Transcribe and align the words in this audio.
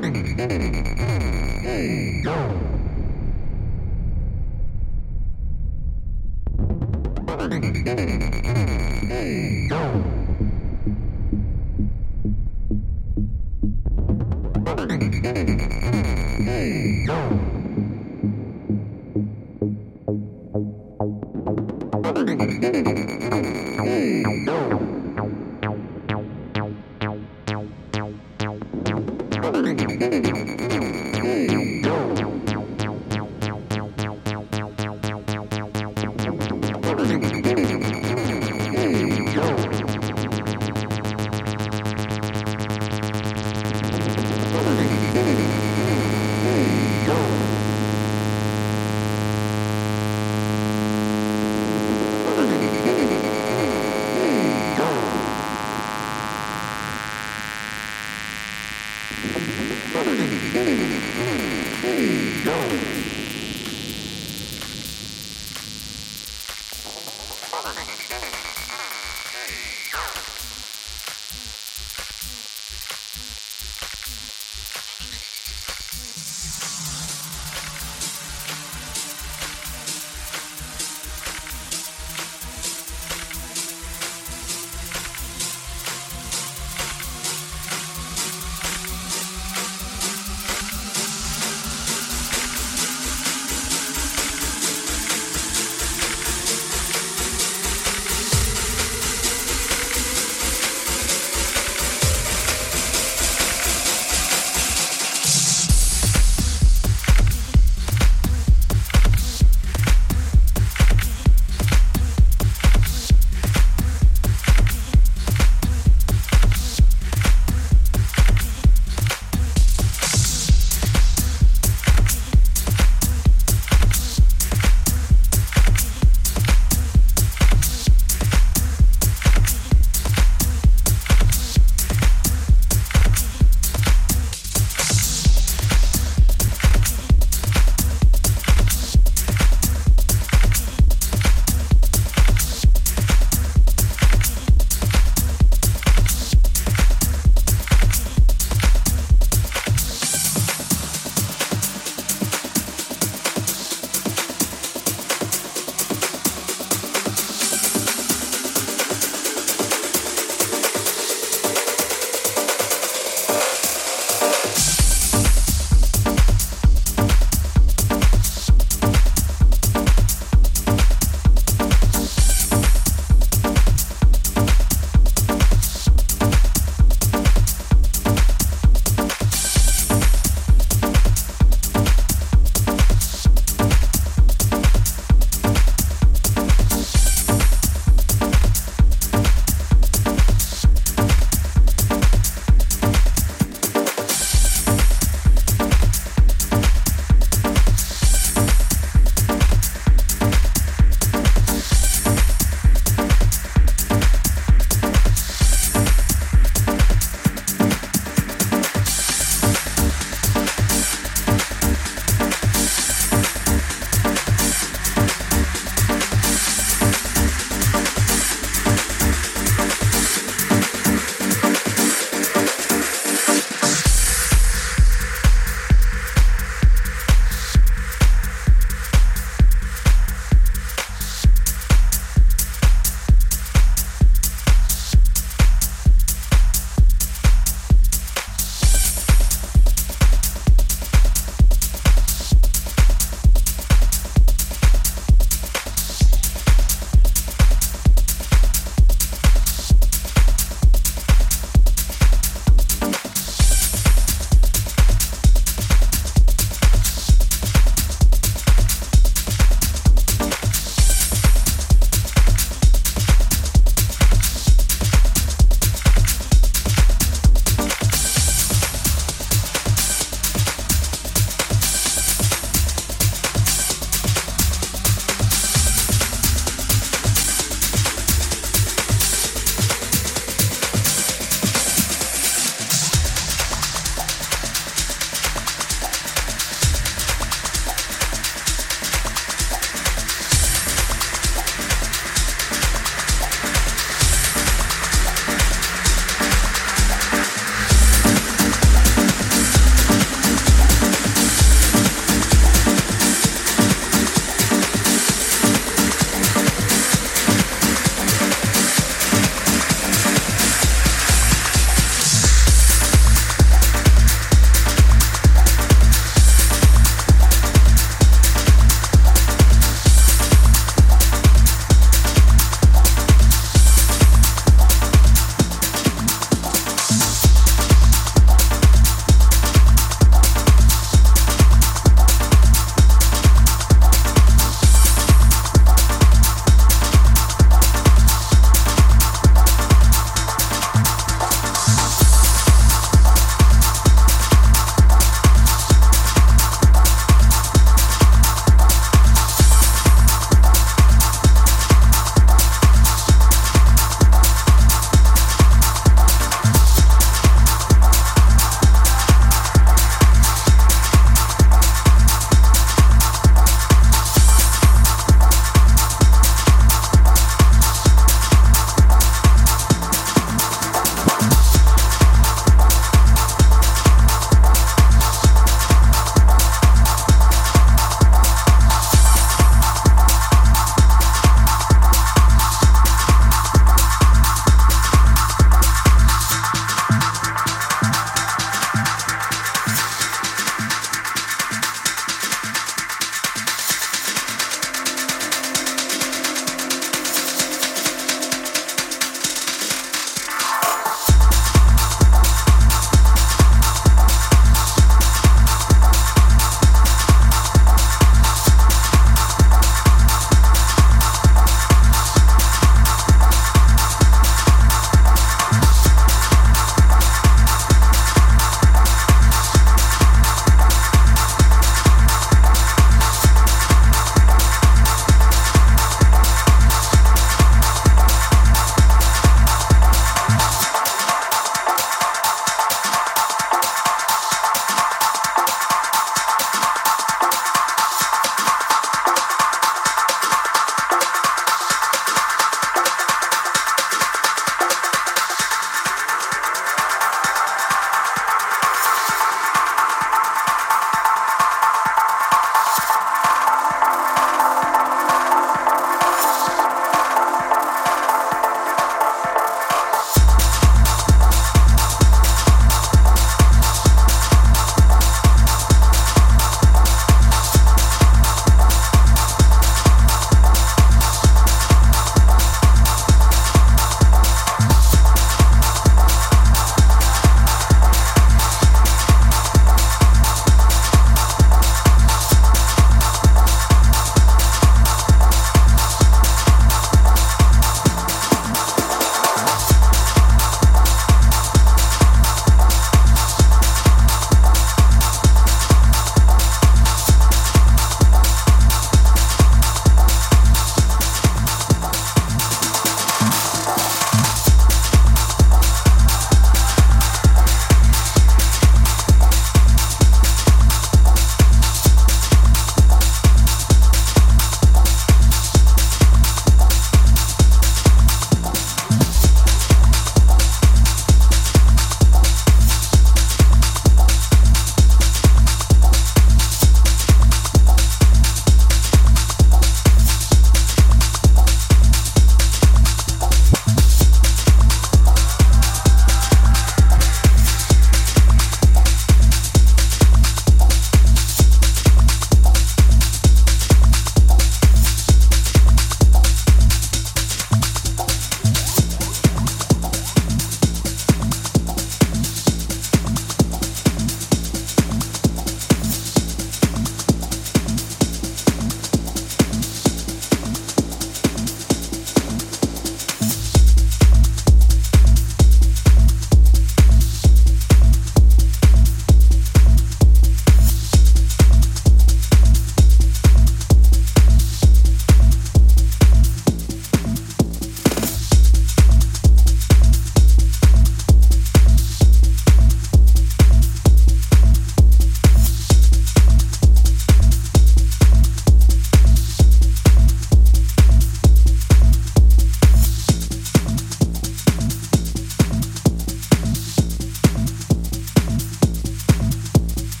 Hey, 0.00 2.22
go. 2.24 2.71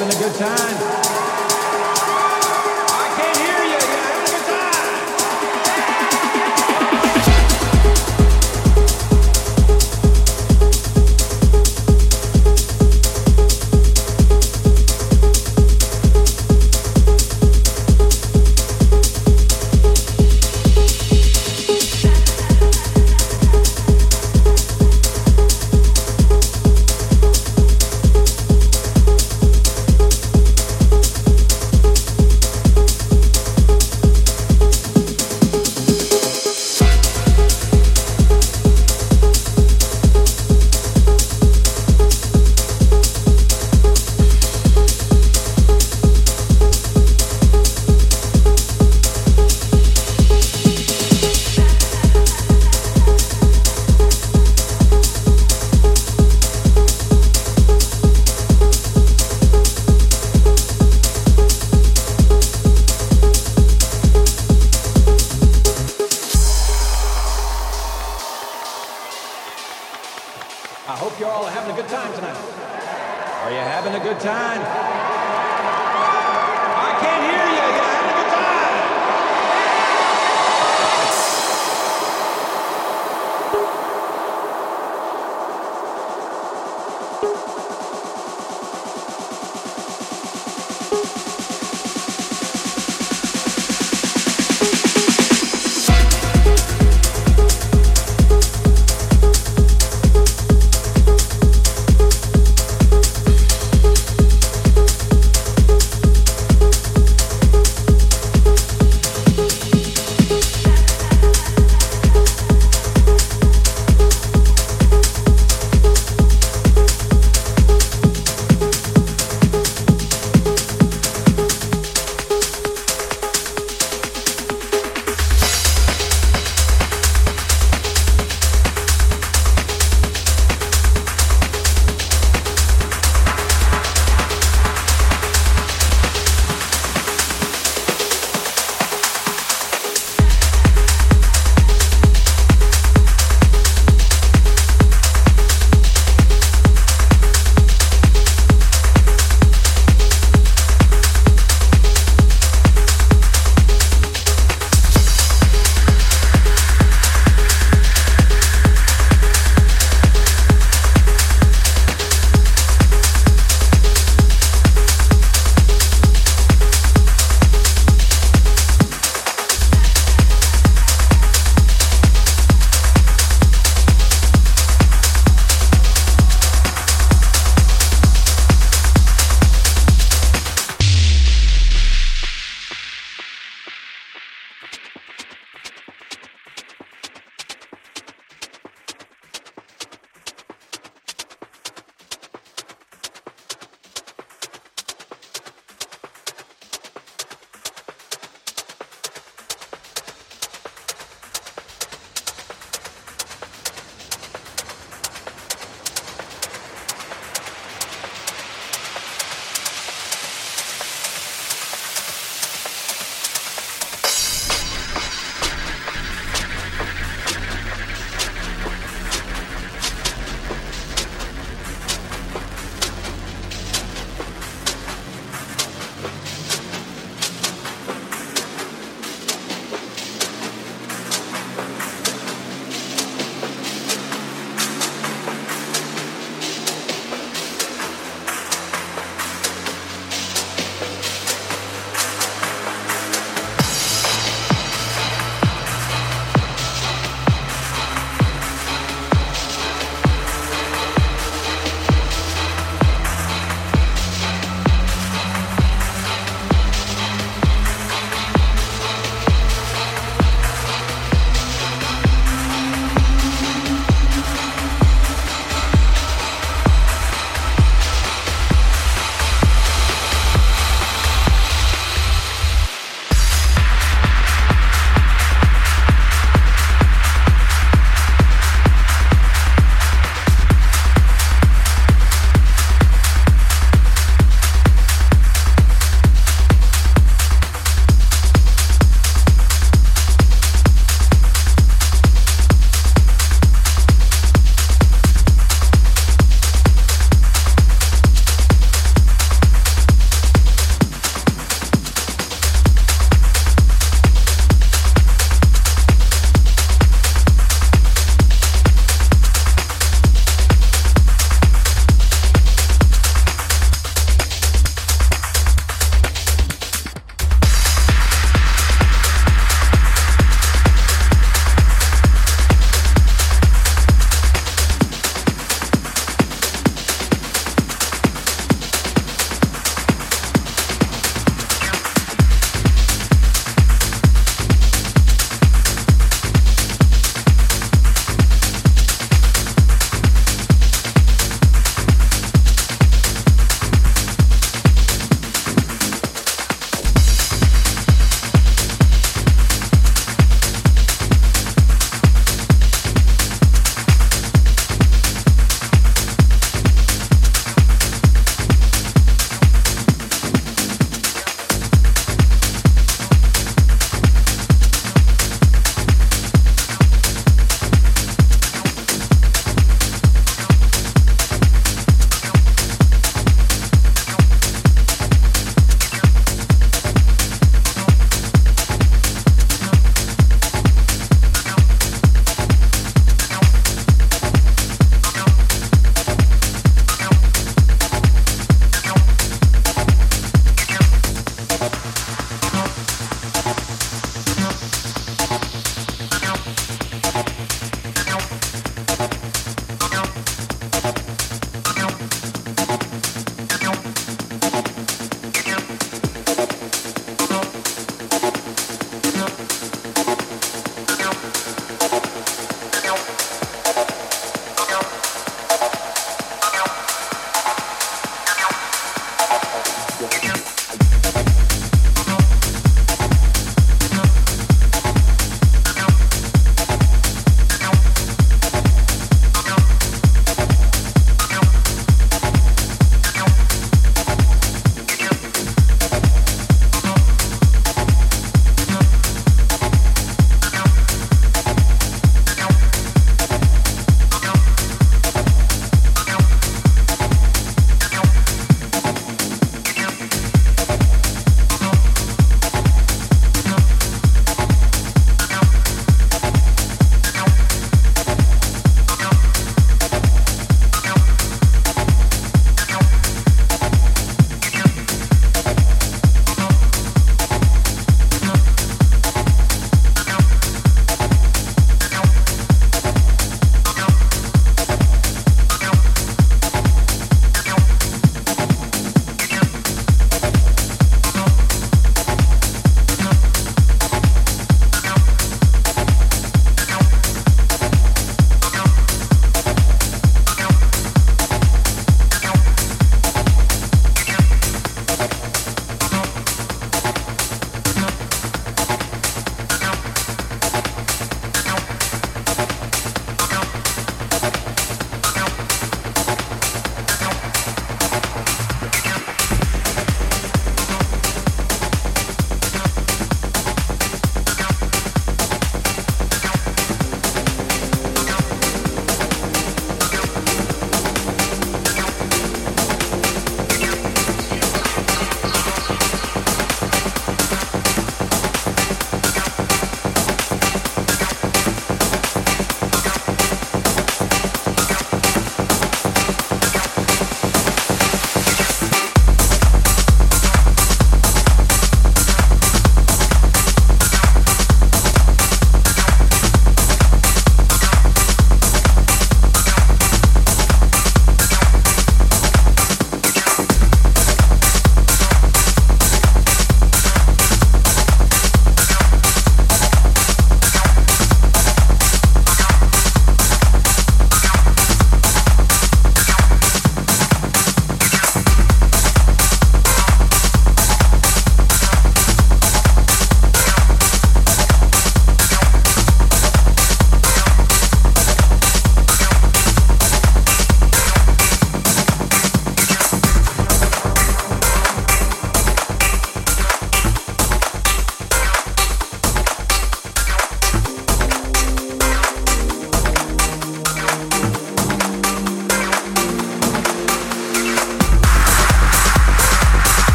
having 0.00 0.16
a 0.16 0.22
good 0.22 0.34
time. 0.36 1.49